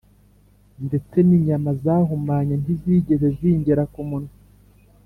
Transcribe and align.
ndetse 0.85 1.17
n’inyama 1.27 1.69
zahumanye 1.83 2.53
ntizigeze 2.61 3.27
zingera 3.37 3.83
ku 3.93 4.01
munwa 4.09 4.33